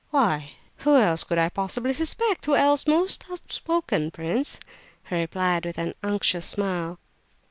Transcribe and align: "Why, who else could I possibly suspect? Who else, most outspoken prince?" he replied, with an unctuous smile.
"Why, 0.09 0.53
who 0.77 0.97
else 0.97 1.23
could 1.23 1.37
I 1.37 1.49
possibly 1.49 1.93
suspect? 1.93 2.47
Who 2.47 2.55
else, 2.55 2.87
most 2.87 3.25
outspoken 3.29 4.09
prince?" 4.09 4.59
he 5.11 5.15
replied, 5.17 5.63
with 5.63 5.77
an 5.77 5.93
unctuous 6.01 6.47
smile. 6.47 6.97